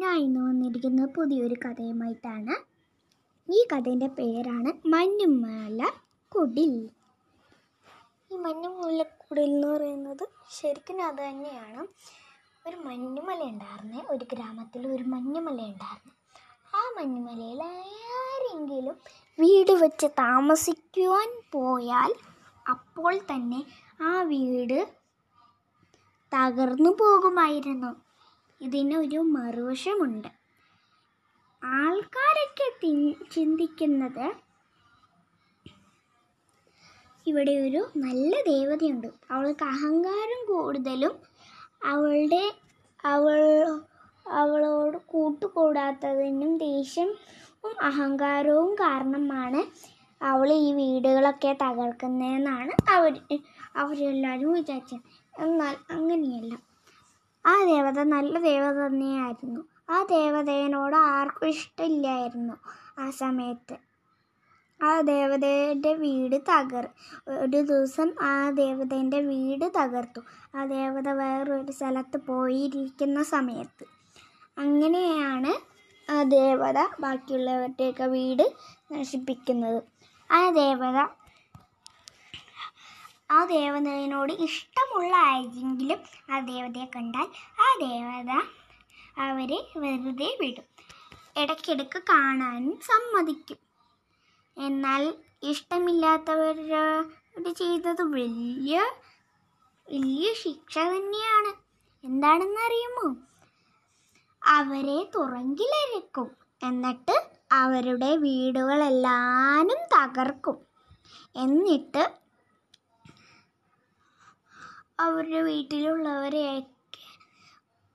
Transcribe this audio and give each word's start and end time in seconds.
ഞാൻ 0.00 0.16
ഇന്ന് 0.18 0.40
വന്നിരിക്കുന്നത് 0.40 1.08
പുതിയൊരു 1.08 1.56
കഥയുമായിട്ടാണ്. 1.64 2.54
ഈ 3.48 3.66
കഥേന്റെ 3.72 4.06
പേരാണ് 4.06 4.88
മഞ്ഞുമല 4.88 5.90
കുടിൽ. 6.28 6.74
ഈ 8.32 8.36
മഞ്ഞുമല 8.36 9.02
കുടിൽ 9.02 9.50
എന്ന് 9.50 9.68
പറയുന്നത് 9.68 10.28
ശരിക്കും 10.50 11.02
അത് 11.02 11.14
തന്നെയാണ്. 11.14 11.86
ഒരു 12.68 12.76
മഞ്ഞുമല 12.76 13.42
ഉണ്ടായിരുന്നേ 13.42 14.00
ഒരു 14.10 14.26
ഗ്രാമത്തിൽ 14.32 14.88
ഒരു 14.88 15.02
മഞ്ഞുമല 15.02 15.60
ഉണ്ടായിരുന്നു. 15.60 16.12
ആ 16.74 16.82
മഞ്ഞുമലയിൽ 16.98 17.62
ആരെങ്കിലും 17.62 18.96
വീട് 19.38 19.72
വെച്ച് 19.72 20.06
താമസിക്കുവാൻ 20.06 21.42
പോയാൽ 21.52 22.14
അപ്പോൾ 22.70 23.18
തന്നെ 23.18 23.64
ആ 24.02 24.22
വീട് 24.22 24.78
തകർന്നു 26.32 26.90
പോകുമായിരുന്നു. 26.90 28.09
ഇതിനൊരു 28.60 29.20
മറുവശമുണ്ട്. 29.34 30.30
ആൾക്കാരൊക്കെ 31.62 32.68
ചിന്തിക്കുന്നത് 33.34 34.26
ഇവിടെ 37.26 37.54
ഒരു 37.66 37.80
നല്ല 38.04 38.32
ദേവതയുണ്ട്. 38.50 39.08
അവൾക്ക് 39.30 39.64
അഹങ്കാരം 39.72 40.40
കൂടുതലും 40.52 41.14
അവളുടെ 41.84 42.44
അവൾ 43.04 43.40
അവളോട് 44.26 44.98
കൂട്ടുകൂടാത്തതിനും 45.12 46.52
ദേഷ്യം 46.58 47.10
അഹങ്കാരവും 47.88 48.70
കാരണമാണ് 48.74 49.60
അവൾ 50.20 50.48
ഈ 50.52 50.70
വീടുകളൊക്കെ 50.72 51.52
തകർക്കുന്നതെന്നാണ് 51.62 52.72
അവർ 52.96 53.12
അവരെല്ലാവരും 53.76 54.52
വിചാരിച്ചത്. 54.52 55.04
എന്നാൽ 55.34 55.74
അങ്ങനെയല്ല. 55.96 56.52
ആ 57.44 57.64
ദേവത 57.64 57.98
നല്ല 58.02 58.38
ദേവത 58.38 58.86
തന്നെയായിരുന്നു. 58.86 59.60
ആ 59.90 60.02
ദേവതയോട് 60.02 60.96
ആർക്കും 60.96 61.48
ഇഷ്ടമില്ലായിരുന്നു 61.48 62.56
ആ 62.98 63.10
സമയത്ത്. 63.10 63.76
ആ 64.82 65.00
ദേവതയുടെ 65.00 65.94
വീട് 65.94 66.36
തകർ 66.48 66.88
ഒരു 67.28 67.62
ദിവസം 67.62 68.14
ആ 68.20 68.50
ദേവതേന്റെ 68.50 69.20
വീട് 69.20 69.64
തകർത്തു. 69.64 70.20
ആ 70.54 70.64
ദേവത 70.64 71.08
വേറൊരു 71.08 71.72
സ്ഥലത്ത് 71.72 72.16
പോയിരിക്കുന്ന 72.16 73.22
സമയത്ത്. 73.22 73.84
അങ്ങനെയാണ് 74.58 75.52
ആ 76.10 76.22
ദേവത 76.22 76.78
ബാക്കിയുള്ളവരുടെയൊക്കെ 77.00 78.06
വീട് 78.06 78.46
നശിപ്പിക്കുന്നത്. 78.92 79.82
ആ 80.30 80.50
ദേവത 80.50 81.19
ആ 83.30 83.44
ദേവതയോട് 83.44 84.32
ഇഷ്ടമുള്ള 84.32 85.16
ആരെങ്കിലും 85.16 85.98
ആ 86.32 86.40
ദേവതയെ 86.40 86.90
കണ്ടാൽ 86.96 87.28
ആ 87.64 87.66
ദേവത 87.80 88.42
അവരെ 89.18 89.66
വെറുതെ 89.76 90.36
വിടും. 90.40 90.64
ഇടയ്ക്കിടയ്ക്ക് 91.36 92.02
കാണാനും 92.10 92.80
സമ്മതിക്കും. 92.80 93.58
എന്നാൽ 94.56 95.14
ഇഷ്ടമില്ലാത്തവരോട് 95.42 97.56
ചെയ്തത് 97.56 98.02
വലിയ 98.02 98.90
വലിയ 99.86 100.32
ശിക്ഷ 100.32 100.78
തന്നെയാണ്. 100.78 101.52
എന്താണെന്ന് 102.04 102.66
അറിയുമോ 102.66 103.16
അവരെ 104.42 105.10
തുറങ്കിലരക്കും. 105.14 106.30
എന്നിട്ട് 106.62 107.30
അവരുടെ 107.52 108.16
വീടുകളെല്ലാനും 108.16 109.78
തകർക്കും. 109.94 110.58
എന്നിട്ട് 111.36 112.19
അവരുടെ 115.02 115.40
വീട്ടിലുള്ളവരെയൊക്കെ 115.42 117.04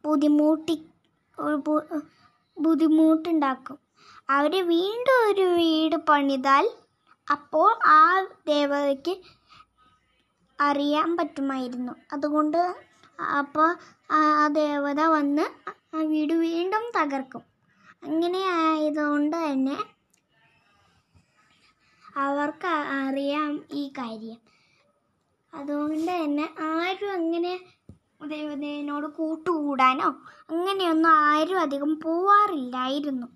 ബുദ്ധിമുട്ടി 0.05 0.75
ബുദ്ധിമുട്ടുണ്ടാക്കും. 2.57 3.77
അവർ 4.29 4.53
വീണ്ടും 4.67 5.17
ഒരു 5.29 5.45
വീട് 5.57 5.95
പണിതാൽ 6.09 6.65
അപ്പോൾ 7.27 7.67
ആ 7.85 8.03
ദേവതയ്ക്ക് 8.47 9.15
അറിയാൻ 10.59 11.09
പറ്റുമായിരുന്നു. 11.17 11.93
അതുകൊണ്ട് 12.13 12.61
അപ്പോൾ 13.39 13.69
ആ 14.11 14.47
ദേവത 14.47 15.01
വന്ന് 15.15 15.45
ആ 15.97 16.01
വീട് 16.13 16.33
വീണ്ടും 16.45 16.85
തകർക്കും. 16.97 17.43
അങ്ങനെ 18.03 18.41
ആയതുകൊണ്ട് 18.63 19.35
തന്നെ 19.45 19.77
അവർക്ക് 22.17 22.71
അറിയാം 22.99 23.51
ഈ 23.71 23.83
കാര്യം. 23.97 24.39
അതുകൊണ്ട് 25.55 26.11
തന്നെ 26.11 26.45
ആരും 26.69 27.13
അങ്ങനെ 27.13 27.53
ദേവതയോട് 28.27 29.07
കൂട്ടുകൂടാനോ 29.17 30.09
അങ്ങനെയൊന്നും 30.49 31.11
ആരും 31.29 31.59
അധികം 31.59 31.99
പോവാറില്ലായിരുന്നു. 31.99 33.27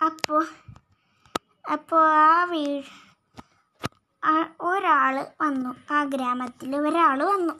അപ്പോൾ 0.00 0.42
അപ്പോൾ 1.72 2.02
ആ 2.28 2.44
വീ 2.44 2.62
ഒരാൾ 4.62 5.14
വന്നു. 5.40 5.70
ആ 5.90 6.04
ഗ്രാമത്തിൽ 6.04 6.76
ഒരാൾ 6.76 7.18
വന്നു. 7.24 7.54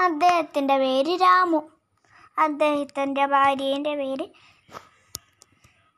അദ്ദേഹത്തിന്റെ 0.00 0.78
പേര് 0.78 1.20
രാമു. 1.20 1.60
അദ്ദേഹത്തിന്റെ 2.38 3.26
ഭാര്യേന്റെ 3.26 3.94
പേര് 3.96 4.26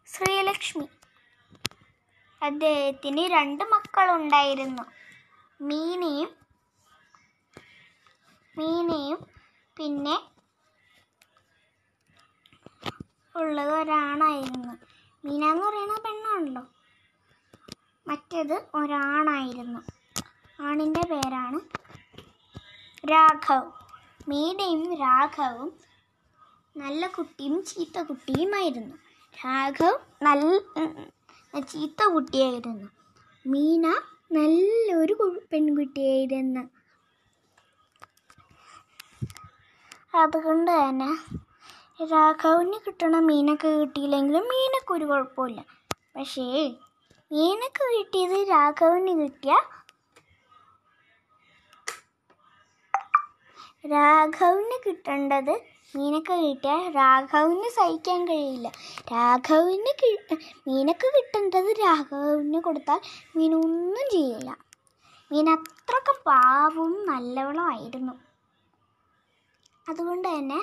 ശ്രീലക്ഷ്മി. 0.09 0.87
അദ്ദേഹത്തിന് 2.43 3.25
രണ്ട് 3.37 3.65
മക്കളുണ്ടായിരുന്നു. 3.65 4.85
മീനയും 5.61 6.31
മീനയും 8.59 9.19
പിന്നെ 9.77 10.17
ഉള്ളത് 13.35 13.73
ഒരാണായിരുന്നു. 13.73 14.75
മീന 15.25 15.45
എന്ന് 15.45 15.67
പറയുന്ന 15.67 15.97
പെണ്ണാണല്ലോ. 16.05 16.63
മറ്റേത് 18.07 18.55
ഒരാണായിരുന്നു. 18.75 19.81
ആണിന്റെ 20.61 21.03
പേരാണ് 21.11 21.59
രാഘവ്. 23.11 23.71
മീനയും 24.29 24.95
രാഘവും 24.97 25.73
നല്ല 26.77 27.07
കുട്ടിയും 27.07 27.65
ചീത്ത 27.65 28.03
കുട്ടിയുമായിരുന്നു. 28.03 28.97
രാഘവ് 29.47 29.99
നല്ല 30.23 31.61
ചീത്ത 31.61 32.05
കുട്ടിയായിരുന്നു. 32.05 32.89
മീന 33.47 33.87
നല്ലൊരു 34.31 35.15
പെൺകുട്ടിയായിരുന്നു. 35.53 36.63
അതുകൊണ്ട് 40.23 40.71
തന്നെ 40.71 41.11
രാഘവിന് 42.13 42.79
കിട്ടണ 42.85 43.17
മീനൊക്കെ 43.29 43.71
കിട്ടിയില്ലെങ്കിലും 43.79 44.45
മീനൊക്കെ 44.53 44.93
ഒരു 44.93 45.07
കുഴപ്പമില്ല. 45.11 45.61
പക്ഷേ 46.17 46.47
മീനൊക്കെ 47.31 47.85
കിട്ടിയത് 47.93 48.39
രാഘവിന് 48.51 49.15
കിട്ടിയ 49.21 49.55
രാഘവിന് 53.85 54.77
കിട്ടേണ്ടത് 54.85 55.55
മീനൊക്കെ 55.97 56.35
കിട്ടിയാൽ 56.37 56.81
രാഘവിന് 56.97 57.69
സഹിക്കാൻ 57.77 58.21
കഴിയില്ല. 58.29 58.69
രാഘവിന് 59.13 59.93
മീനൊക്കെ 60.69 61.09
കിട്ടേണ്ടത് 61.17 61.71
രാഘവിന് 61.83 62.61
കൊടുത്താൽ 62.67 63.01
മീനൊന്നും 63.37 64.07
ചെയ്യില്ല. 64.15 64.51
മീൻ 65.31 65.47
അത്രയ്ക്ക് 65.55 66.15
പാവവും 66.29 66.95
നല്ലവളുമായിരുന്നു 67.11 68.15
അതുകൊണ്ട് 69.87 70.27
തന്നെ 70.29 70.61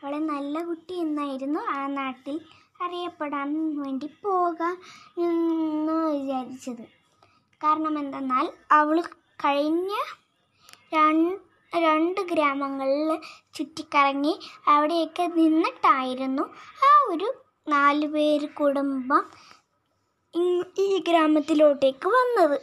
അവളെ 0.00 0.18
നല്ല 0.32 0.64
കുട്ടി 0.64 0.94
എന്നായിരുന്നു 1.04 1.60
ആ 1.76 1.80
നാട്ടിൽ 1.98 2.36
അറിയപ്പെടാൻ 2.84 3.50
വേണ്ടി 3.80 4.08
പോകാൻ 4.24 4.74
എന്ന് 5.26 5.96
വിചാരിച്ചത്. 6.12 6.84
കാരണം 7.60 7.94
എന്തെന്നാൽ 8.02 8.46
അവൾ 8.78 8.96
കഴിഞ്ഞ 9.44 9.92
രണ്ട് 10.96 11.32
രണ്ട് 11.74 12.20
ഗ്രാമങ്ങളിൽ 12.20 13.20
ചുറ്റിക്കറങ്ങി 13.54 14.34
അവിടെയൊക്കെ 14.68 15.26
നിന്നിട്ടായിരുന്നു 15.26 16.42
ആ 16.86 16.90
ഒരു 17.08 17.28
നാല് 17.68 18.06
പേര് 18.06 18.48
കുടുംബം 18.48 19.24
ഈ 20.78 20.98
ഗ്രാമത്തിലോട്ടേക്ക് 21.08 22.08
വന്നത്. 22.08 22.58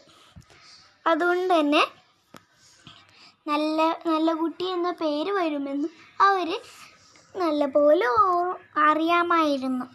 അതുകൊണ്ട് 1.08 1.60
തന്നെ 1.60 1.84
നല്ല 3.48 3.82
നല്ല 4.06 4.34
കുട്ടി 4.34 4.66
എന്ന 4.66 4.92
പേര് 4.92 5.32
വരുമെന്ന് 5.32 5.88
അവർ 6.22 6.50
നല്ലപോലെ 7.36 8.08
പോലെ 8.08 8.08
അറിയാമായിരുന്നു. 8.82 9.86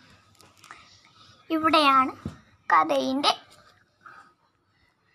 ഇവിടെയാണ് 1.51 2.13
കഥയിന്റെ 2.71 3.33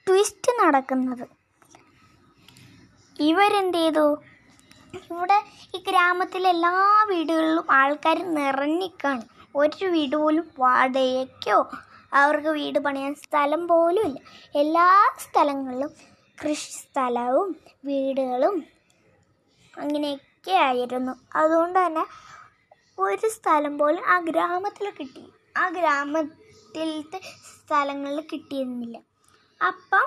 ട്വിസ്റ്റ് 0.08 0.52
നടക്കുന്നത്. 0.64 1.41
ഇവരെന്ത് 3.28 3.78
ചെയ്തു 3.78 4.06
ഇവിടെ 5.02 5.38
ഈ 5.76 5.80
ഗ്രാമത്തിലെ 5.88 6.50
എല്ലാ 6.50 6.74
വീടുകളിലും 7.10 7.68
ആൾക്കാർ 7.72 8.18
നിറഞ്ഞിക്കാണ് 8.38 9.24
ഒരു 9.56 9.86
വീട് 9.86 10.16
പോലും 10.16 10.46
വാടകയ്ക്കോ 10.58 11.58
അവർക്ക് 12.12 12.52
വീട് 12.58 12.80
പണിയാൻ 12.80 13.14
സ്ഥലം 13.16 13.62
പോലും 13.68 14.04
ഇല്ല. 14.08 14.18
എല്ലാ 14.56 14.88
സ്ഥലങ്ങളിലും 15.18 15.92
കൃഷി 16.38 16.72
സ്ഥലവും 16.78 17.50
വീടുകളും 17.86 18.56
അങ്ങനെയൊക്കെ 19.78 20.56
ആയിരുന്നു 20.68 21.14
അതുകൊണ്ട് 21.36 21.80
തന്നെ 21.80 22.04
ഒരു 22.98 23.28
സ്ഥലം 23.30 23.78
പോലും 23.78 24.04
ആ 24.06 24.20
ഗ്രാമത്തിൽ 24.20 24.90
കിട്ടി 24.90 25.24
ആ 25.58 25.70
ഗ്രാമത്തിലത്തെ 25.70 27.20
സ്ഥലങ്ങളിൽ 27.52 28.22
കിട്ടിയിരുന്നില്ല. 28.32 28.98
അപ്പം 29.62 30.06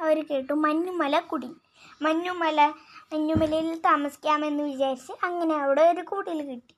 അവർ 0.00 0.18
കേട്ടു 0.30 0.54
മഞ്ഞുമല 0.64 1.18
കുടി 1.30 1.50
മഞ്ഞുമല 2.02 2.72
മഞ്ഞുമലയിൽ 3.12 3.78
താമസിക്കാമെന്ന് 3.80 4.62
വിചാരിച്ച് 4.62 5.12
അങ്ങനെ 5.22 5.54
അവിടെ 5.54 5.82
ഒരു 5.82 6.00
കൂട്ടിൽ 6.00 6.42
കിട്ടി. 6.42 6.74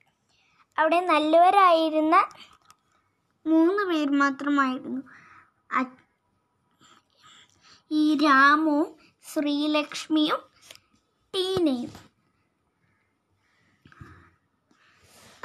അവിടെ 0.77 0.99
നല്ലവരായിരുന്ന 0.99 2.29
മൂന്ന് 3.47 3.83
പേർ 3.83 4.09
മാത്രമായിരുന്നു. 4.09 5.01
ഈ 7.91 8.17
രാമുവും 8.17 8.95
ശ്രീലക്ഷ്മിയും 9.33 10.39
ടീനയും. 11.35 11.91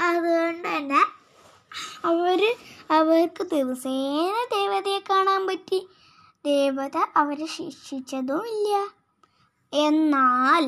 അതുകൊണ്ട് 0.01 0.69
തന്നെ 0.69 1.03
അവർ 2.05 2.57
അവർക്ക് 2.91 3.43
ദിവസേന 3.43 4.37
ദേവതയെ 4.57 4.99
കാണാൻ 4.99 5.47
പറ്റി. 5.47 5.89
ദേവത 6.45 6.97
അവരെ 7.17 7.47
ശിക്ഷിച്ചതുമില്ല. 7.47 8.98
എന്നാൽ 9.73 10.65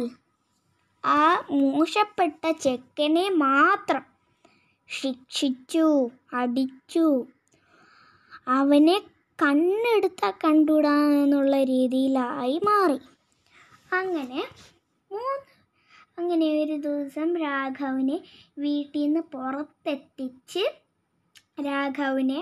ആ 1.04 1.44
മോശപ്പെട്ട 1.50 2.50
ചെക്കനെ 2.50 3.28
മാത്രം 3.28 4.04
ശിക്ഷിച്ചു 4.88 6.10
അടിച്ചു. 6.32 7.26
അവനെ 8.48 8.96
കണ്ണെടുത്ത 9.38 10.30
കണ്ടുടാ 10.30 10.96
എന്നുള്ള 11.22 11.62
രീതിയിലായി 11.62 12.58
മാറി. 12.58 12.98
അങ്ങനെ 13.92 14.42
മൂന്ന് 15.10 15.46
അങ്ങനെ 16.18 16.62
ഒരു 16.64 16.76
ദിവസം 16.76 17.36
രാഘവനെ 17.36 18.20
വീട്ടിൽ 18.58 19.02
നിന്ന് 19.02 19.20
പുറത്തെത്തിച്ച് 19.20 20.64
രാഘവനെ 21.64 22.40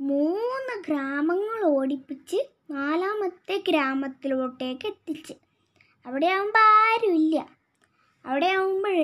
മൂന്ന് 0.00 0.82
ഗ്രാമങ്ങൾ 0.82 1.62
ഓടിപ്പിച്ച് 1.64 2.40
നാലാമത്തെ 2.70 3.56
ഗ്രാമത്തിലോട്ടേക്ക് 3.68 4.86
എത്തിച്ച്. 4.92 5.34
അവിടെ 6.06 6.28
ആകുമ്പോൾ 6.34 6.66
ആരുമില്ല 6.82 7.36
അവിടെ 8.24 8.48
ആകുമ്പോൾ 8.58 8.96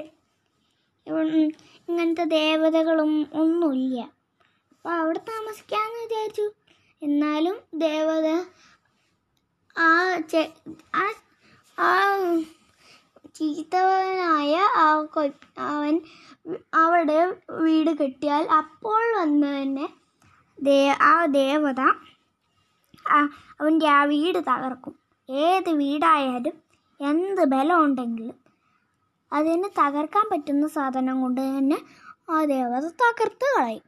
ഇങ്ങനത്തെ 1.89 2.25
ദേവതകളും 2.39 3.13
ഒന്നുമില്ല. 3.43 3.99
അപ്പോൾ 4.73 4.93
അവിടെ 5.01 5.21
താമസിക്കാമെന്ന് 5.33 6.01
വിചാരിച്ചു. 6.05 6.47
എന്നാലും 7.03 7.57
ദേവത 7.87 8.29
ആ 9.77 9.89
ചെ 10.33 10.43
ആ 11.79 11.89
ചീത്തവനായ 13.39 14.55
ആ 14.85 14.87
കൊ 15.15 15.23
അവൻ 15.71 15.95
അവിടെ 16.83 17.19
വീട് 17.65 17.91
കെട്ടിയാൽ 18.01 18.45
അപ്പോൾ 18.61 19.03
വന്ന് 19.19 19.49
തന്നെ 19.57 19.87
ദേ 20.59 20.79
ആ 21.11 21.15
ദേവത 21.41 21.81
അവന്റെ 23.59 23.89
ആ 23.99 24.01
വീട് 24.13 24.39
തകർക്കും. 24.51 24.95
ഏത് 25.29 25.71
വീടായാലും 25.81 26.57
എന്ത് 27.01 27.43
ബലമുണ്ടെങ്കിലും 27.53 28.37
അതിന് 29.33 29.69
തകർക്കാൻ 29.79 30.27
പറ്റുന്ന 30.33 30.67
സാധനം 30.77 31.17
കൊണ്ട് 31.23 31.41
തന്നെ 31.41 31.79
ആ 32.35 32.39
ദേവത 32.53 32.85
തകർത്ത് 33.03 33.47
കളയും. 33.55 33.85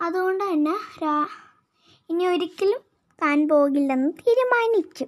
അതുകൊണ്ട് 0.00 0.44
തന്നെ 0.50 0.74
രാ 1.02 1.14
ഇനി 2.10 2.24
ഒരിക്കലും 2.32 2.82
താൻ 3.22 3.38
പോകില്ലെന്ന് 3.48 4.10
തീരുമാനിച്ചു 4.20 5.06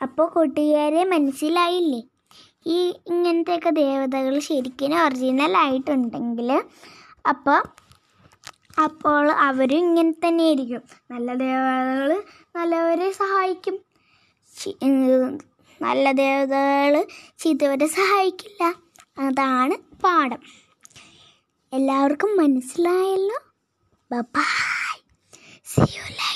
അപ്പോൾ 0.00 0.26
കൂട്ടുകാരെ 0.34 1.02
മനസ്സിലായില്ലേ? 1.14 2.00
ഈ 2.66 2.78
ഇങ്ങനത്തെയൊക്കെ 3.12 3.70
ദേവതകൾ 3.82 4.34
ശരിക്കും 4.48 4.94
ഒറിജിനൽ 5.04 5.54
ആയിട്ടുണ്ടെങ്കിൽ 5.64 6.50
അപ്പോൾ 7.32 7.60
അപ്പോൾ 8.78 9.30
അവരും 9.32 9.76
ഇങ്ങനെ 9.76 10.12
തന്നെ 10.12 10.44
ആയിരിക്കും 10.44 10.82
നല്ല 11.10 11.34
ദേവതകൾ 11.34 12.22
നല്ലവരെ 12.56 13.12
സഹായിക്കും. 13.12 13.76
നല്ല 15.82 16.12
ദേവതകൾ 16.12 17.06
ചീത്തവരെ 17.38 17.86
സഹായിക്കില്ല. 17.86 18.74
അതാണ് 19.18 19.76
പാഠം. 20.04 20.42
എല്ലാവർക്കും 21.72 22.36
മനസ്സിലായല്ലോ? 22.36 23.38
By 24.12 24.96
C 25.64 25.80
U 25.80 26.29